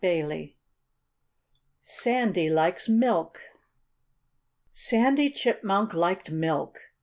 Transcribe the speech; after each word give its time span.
XVIII 0.03 0.57
SANDY 1.79 2.49
LIKES 2.49 2.89
MILK 2.89 3.39
Sandy 4.73 5.29
Chipmunk 5.29 5.93
liked 5.93 6.31
milk. 6.31 6.79